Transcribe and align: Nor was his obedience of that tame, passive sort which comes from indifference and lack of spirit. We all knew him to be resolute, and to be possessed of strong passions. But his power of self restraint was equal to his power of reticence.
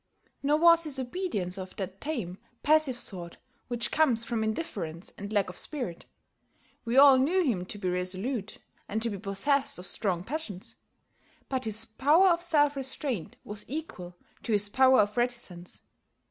Nor 0.41 0.57
was 0.57 0.85
his 0.85 0.97
obedience 0.97 1.59
of 1.59 1.75
that 1.75 2.01
tame, 2.01 2.39
passive 2.63 2.97
sort 2.97 3.37
which 3.67 3.91
comes 3.91 4.23
from 4.23 4.43
indifference 4.43 5.13
and 5.15 5.31
lack 5.31 5.47
of 5.47 5.59
spirit. 5.59 6.05
We 6.85 6.97
all 6.97 7.19
knew 7.19 7.43
him 7.43 7.67
to 7.67 7.77
be 7.77 7.87
resolute, 7.87 8.57
and 8.89 8.99
to 9.03 9.11
be 9.11 9.19
possessed 9.19 9.77
of 9.77 9.85
strong 9.85 10.23
passions. 10.23 10.77
But 11.49 11.65
his 11.65 11.85
power 11.85 12.29
of 12.29 12.41
self 12.41 12.75
restraint 12.75 13.35
was 13.43 13.63
equal 13.67 14.15
to 14.41 14.53
his 14.53 14.69
power 14.69 15.01
of 15.01 15.17
reticence. 15.17 15.81